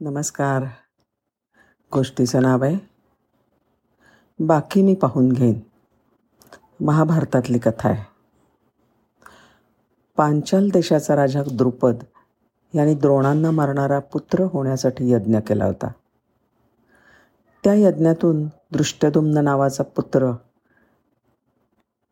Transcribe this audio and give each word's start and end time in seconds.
नमस्कार. 0.00 0.64
गोष्टीचं 1.92 2.42
नाव 2.42 2.64
आहे 2.64 2.76
बाकी 4.40 4.82
मी 4.82 4.94
पाहून 4.94 5.32
घेईन. 5.32 5.60
महाभारतातली 6.84 7.58
कथा 7.58 7.88
आहे. 7.88 8.04
पांचाल 10.16 10.68
देशाचा 10.68 11.16
राजा 11.16 11.42
द्रुपद 11.42 11.94
यांनी 12.74 12.94
द्रोणांना 12.94 13.50
मारणारा 13.50 13.98
पुत्र 13.98 14.44
होण्यासाठी 14.52 15.12
यज्ञ 15.12 15.38
केला 15.38 15.64
होता. 15.64 15.88
त्या 17.64 17.74
यज्ञातून 17.74 18.46
दृष्टदुम्न 18.46 19.38
नावाचा 19.38 19.82
पुत्र 19.82 20.32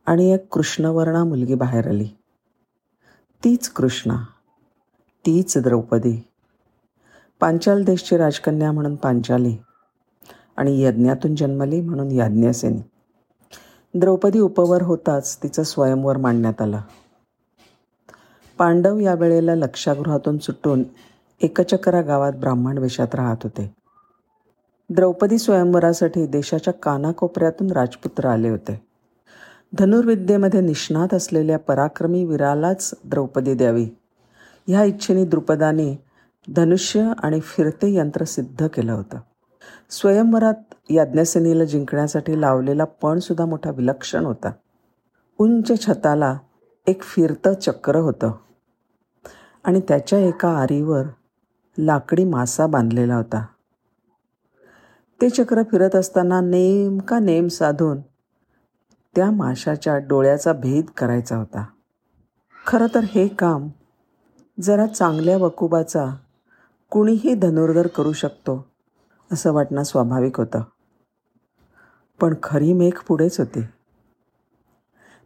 आणि 0.07 0.32
एक 0.32 0.48
कृष्णवर्णा 0.53 1.25
मुलगी 1.25 1.55
बाहेर 1.55 1.89
आली. 1.89 2.09
तीच 3.45 3.69
कृष्णा 3.69 4.16
तीच 5.27 5.59
द्रौपदी 5.59 6.29
पांचाल 7.45 7.84
देशची 7.84 8.16
राजकन्या 8.16 8.72
म्हणून 8.72 8.95
पांचाली 8.95 9.57
आणि 10.57 10.82
यज्ञातून 10.82 11.35
जन्मली 11.35 11.80
म्हणून 11.80 12.11
याज्ञसेनी. 12.11 12.80
द्रौपदी 13.94 14.39
उपवर 14.39 14.82
होताच 14.82 15.39
तिचं 15.43 15.62
स्वयंवर 15.62 16.16
मांडण्यात 16.16 16.62
आलं. 16.62 16.80
पांडव 18.58 18.99
या 18.99 19.14
वेळेला 19.14 19.54
लक्षागृहातून 19.54 20.38
सुटून 20.38 20.82
एकचक्रा 21.40 22.00
गावात 22.00 22.32
ब्राह्मण 22.32 22.79
वेशात 22.79 23.14
राहत 23.14 23.36
होते. 23.43 23.74
द्रौपदी 24.90 25.38
स्वयंवरासाठी 25.38 26.26
देशाच्या 26.26 26.72
कानाकोपऱ्यातून 26.72 27.71
राजपुत्र 27.71 28.29
आले 28.29 28.49
होते. 28.49 28.82
धनुर्विद्येमध्ये 29.79 30.61
निष्णात 30.61 31.14
असलेल्या 31.14 31.58
पराक्रमी 31.58 32.24
वीरालाच 32.24 32.94
द्रौपदी 33.05 33.55
द्यावी. 33.55 33.86
ह्या 34.69 34.84
इच्छेने 34.84 35.24
द्रुपदाने 35.24 36.14
धनुष्य 36.53 37.12
आणि 37.22 37.41
फिरते 37.41 37.94
यंत्र 37.94 38.25
सिद्ध 38.25 38.66
केलं 38.66 38.92
होतं. 38.92 39.19
स्वयंवरात 39.91 40.75
याज्ञसेनीला 40.91 41.64
जिंकण्यासाठी 41.64 42.41
लावलेला 42.41 42.84
पणसुद्धा 42.84 43.46
मोठा 43.46 43.70
विलक्षण 43.70 44.24
होता. 44.24 44.50
उंच 45.38 45.86
छताला 45.86 46.38
एक 46.86 47.02
फिरतं 47.02 47.54
चक्र 47.54 47.96
होतं. 47.96 48.32
आणि 49.64 49.80
त्याच्या 49.80 50.19
एका 50.19 50.48
आरीवर 50.48 51.02
लाकडी 51.78 52.24
मासा 52.24 52.66
बांधलेला 52.66 53.16
होता. 53.16 53.47
ते 55.22 55.28
चक्र 55.28 55.62
फिरत 55.62 55.97
असताना 55.97 56.41
नेमका 56.41 57.19
नेम 57.19 57.48
साधून 57.48 58.00
त्या 59.16 59.30
माशाच्या 59.30 59.98
डोळ्याचा 59.98 60.52
भेद 60.52 60.84
करायचा 60.97 61.36
होता. 61.36 61.66
खरं 62.66 62.86
तर 62.94 63.00
हे 63.00 63.28
काम 63.28 63.69
जरा 64.60 64.86
चांगल्या 64.86 65.36
वकुबाचा 65.36 66.16
कुणीही 66.90 67.34
धनुर्धर 67.34 67.86
करू 67.86 68.12
शकतो 68.12 68.66
असं 69.32 69.52
वाटणं 69.52 69.82
स्वाभाविक 69.82 70.38
होतं. 70.40 70.62
पण 72.20 72.34
खरी 72.42 72.72
मेघ 72.72 72.98
पुढेच 73.08 73.38
होती. 73.38 73.60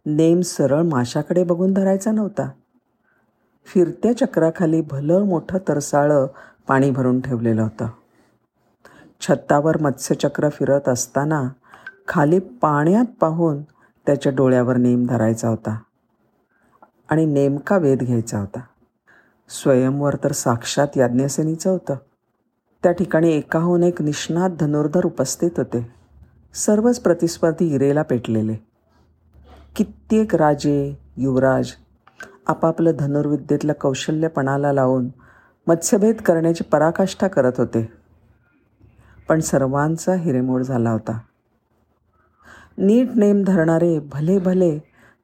नेम 0.05 0.41
सरळ 0.41 0.81
माशाकडे 0.81 1.43
बघून 1.43 1.73
धरायचा 1.73 2.11
नव्हता. 2.11 2.49
फिरत्या 3.65 4.17
चक्राखाली 4.17 4.81
भलं 4.81 5.23
मोठं 5.23 5.57
तरसाळं 5.67 6.27
पाणी 6.67 6.91
भरून 6.91 7.21
ठेवलेलं 7.21 7.61
होतं. 7.61 7.87
छत्तावर 9.21 9.81
मत्स्यचक्र 9.81 10.49
फिरत 10.49 10.89
असताना 10.89 11.49
खाली 12.07 12.39
पाण्यात 12.39 13.05
पाहून 13.21 13.61
त्याच्या 14.05 14.31
डोळ्यावर 14.35 14.77
नेम 14.77 15.05
धरायचा 15.05 15.47
होता 15.47 15.79
आणि 17.09 17.25
नेमका 17.25 17.77
वेध 17.77 18.03
घ्यायचा 18.03 18.39
होता. 18.39 18.59
स्वयंवर 19.49 20.15
तर 20.23 20.31
साक्षात 20.31 20.87
याज्ञसेनीचं 20.97 21.69
होतं. 21.69 21.95
त्या 22.83 22.91
ठिकाणी 22.91 23.31
एकाहून 23.31 23.83
एक 23.83 24.01
निष्णात 24.01 24.49
धनुर्धर 24.59 25.05
उपस्थित 25.05 25.51
होते. 25.57 25.91
सर्वच 26.53 26.99
प्रतिस्पर्धी 26.99 27.75
इरेला 27.75 28.01
पेटलेले. 28.01 28.53
कित्येक 29.75 30.35
राजे 30.35 30.97
युवराज 31.17 31.71
आपापलं 32.47 32.91
धनुर्विद्येतलं 32.99 33.73
कौशल्यपणाला 33.73 34.73
लावून 34.73 35.09
मत्स्यभेद 35.67 36.21
करण्याची 36.21 36.63
पराकाष्ठा 36.63 37.27
करत 37.27 37.51
होते. 37.57 37.91
पण 39.29 39.39
सर्वांचा 39.39 40.13
हिरेमोड 40.13 40.61
झाला 40.61 40.91
होता. 40.91 41.19
नीट 42.77 43.09
नेम 43.15 43.43
धरणारे 43.43 43.99
भले 43.99 44.39
भले 44.39 44.79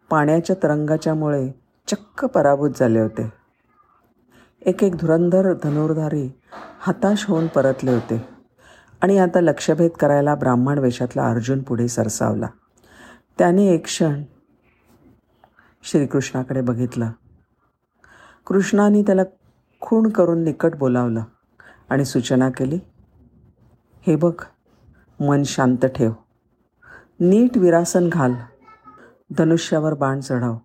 पाण्याच्या 0.09 0.55
तरंगाच्यामुळे 0.63 1.49
चक्क 1.87 2.25
पराभूत 2.25 2.69
झाले 2.79 2.99
होते. 2.99 3.44
एक 4.65 4.83
एक 4.83 4.95
धुरंधर 4.95 5.53
धनुर्धारी 5.53 6.31
हताश 6.79 7.25
होऊन 7.29 7.47
परतले 7.47 7.91
होते. 7.91 8.29
आणि 9.01 9.17
आता 9.17 9.41
लक्षभेद 9.41 9.91
करायला 9.91 10.35
ब्राह्मण 10.35 10.77
वेशातला 10.77 11.29
अर्जुन 11.29 11.61
पुढे 11.61 11.87
सरसावला. 11.87 12.47
त्याने 13.37 13.67
एक 13.67 13.83
क्षण 13.83 14.23
श्रीकृष्णाकडे 15.83 16.61
बघितलं. 16.61 17.11
कृष्णाने 18.47 19.01
त्याला 19.01 19.21
खूण 19.81 20.09
करून 20.09 20.43
निकट 20.43 20.75
बोलावलं 20.75 21.23
आणि 21.89 22.05
सूचना 22.05 22.49
केली 22.49 22.79
हे 24.07 24.15
बघ 24.15 24.43
मन 25.19 25.43
शांत 25.43 25.85
ठेव. 25.85 26.11
नीट 27.19 27.57
विरासन 27.57 28.09
घाल. 28.09 28.33
धनुष्यावर 29.37 29.93
बाण 29.93 30.19
चढाव. 30.19 30.57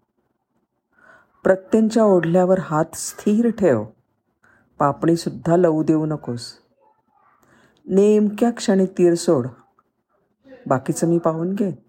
प्रत्यंच्या 1.42 2.04
ओढल्यावर 2.04 2.58
हात 2.58 2.84
स्थिर 2.94 3.50
ठेव. 3.50 3.84
पापणीसुद्धा 4.78 5.56
लवू 5.56 5.82
देऊ 5.82 6.06
नकोस. 6.06 6.52
नेमक्या 7.86 8.50
क्षणी 8.50 8.86
तीर 8.86 9.14
सोड. 9.14 9.46
बाकीचं 10.66 11.06
मी 11.06 11.18
पाहून 11.18 11.54
घे 11.54 11.84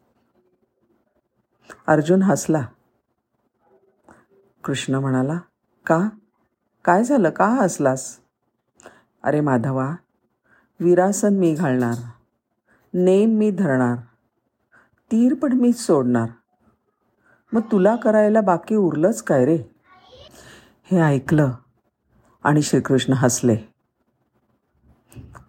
अर्जुन 1.88 2.22
हसला. 2.22 2.68
कृष्ण 4.64 4.96
म्हणाला 4.96 5.40
का? 5.86 6.10
काय 6.86 7.04
झालं? 7.04 7.30
का 7.30 7.46
हसलास? 7.46 8.18
अरे 9.24 9.40
माधवा 9.40 9.96
विरासन 10.80 11.34
मी 11.34 11.54
घालणार. 11.54 11.96
नेम 12.94 13.30
मी 13.30 13.52
धरणार. 13.52 13.98
तीर 15.12 15.34
पण 15.34 15.54
मीच 15.54 15.80
सोडणार. 15.80 16.30
मग 17.54 17.62
तुला 17.62 17.96
करायला 17.96 18.42
बाकी 18.42 18.76
उरलंच 18.76 19.22
काय 19.22 19.46
रे? 19.46 19.58
हे 20.84 21.02
ऐकलं 21.02 21.52
आणि 22.44 22.62
श्रीकृष्ण 22.62 23.14
हसले. 23.14 23.56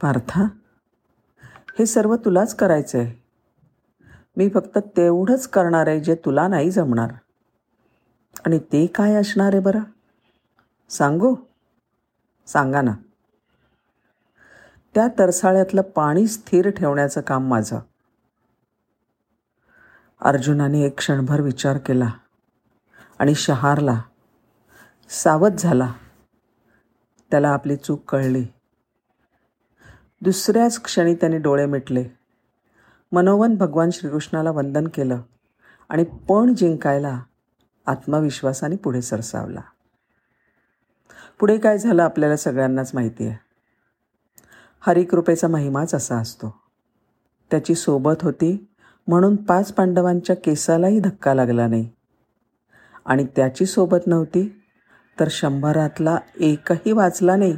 पार्था 0.03 0.43
हे 1.79 1.87
सर्व 1.87 2.17
तुलाच 2.17 2.57
करायचं 2.57 2.99
आहे 2.99 3.23
मी 4.37 4.49
फक्त 4.49 4.79
तेवढंच 4.79 5.49
करणार 5.49 5.87
आहे 5.87 6.01
जे 6.01 6.15
तुला 6.15 6.49
नाही 6.49 6.71
जमणार. 6.71 7.13
आणि 8.47 8.59
ते 8.59 8.87
काय 8.87 9.15
असणार 9.15 9.53
आहे 9.53 9.61
बरं? 9.61 9.81
सांगू? 10.91 11.37
सांगा 12.47 12.83
ना. 12.83 12.93
त्या 14.95 15.09
तरसाळ्यातलं 15.19 15.83
पाणी 15.83 16.27
स्थिर 16.27 16.71
ठेवण्याचं 16.71 17.21
काम 17.21 17.49
माझं. 17.49 17.79
अर्जुनाने 20.25 20.81
एक 20.81 20.99
क्षणभर 20.99 21.41
विचार 21.41 21.79
केला 21.79 22.11
आणि 23.19 23.35
शहारला 23.35 24.03
सावध 25.09 25.55
झाला. 25.59 25.93
त्याला 27.31 27.49
आपली 27.49 27.77
चूक 27.77 28.11
कळली. 28.11 28.47
दुसऱ्याच 30.21 30.83
क्षणी 30.83 31.15
त्याने 31.15 31.39
डोळे 31.39 31.67
मिटले. 31.67 32.05
मनोवन 33.13 33.55
भगवान 33.55 33.91
श्रीकृष्णाला 33.91 34.51
वंदन 34.51 34.89
केलं 34.89 35.21
आणि 35.89 36.05
पण 36.05 36.55
जिंकायला 36.55 37.23
आत्मविश्वासाने 37.87 38.77
पुढे 38.77 39.03
सरसावला. 39.03 39.61
पुढे 41.41 41.59
काय 41.59 41.79
झालं 41.79 42.03
आपल्याला 42.03 42.37
सगळ्यांनाच 42.37 42.91
माहिती 42.95 43.27
आहे. 43.27 43.39
हरिकृपेचा 44.81 45.49
महिमाच 45.49 45.95
असा 45.95 46.17
असतो. 46.17 46.63
त्याची 47.51 47.75
सोबत 47.75 48.23
होती 48.23 48.72
म्हणून 49.07 49.37
पाच 49.37 49.73
पांडवांच्या 49.73 50.37
केसालाही 50.37 51.01
धक्का 51.01 51.35
लागला 51.35 51.67
नाही. 51.67 51.89
आणि 53.05 53.27
त्याची 53.37 53.67
सोबत 53.67 54.07
नव्हती 54.07 54.63
तर 55.21 55.29
शंभरातला 55.31 56.19
एकही 56.41 56.93
वाचला 56.93 57.37
नाही 57.37 57.57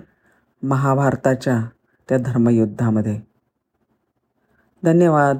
महाभारताच्या 0.63 1.61
त्या 2.09 2.19
धर्मयुद्धामध्ये. 2.19 3.21
धन्यवाद. 4.85 5.39